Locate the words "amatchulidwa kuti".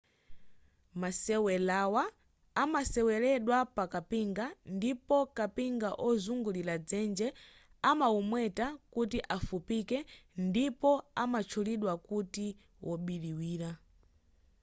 11.23-12.45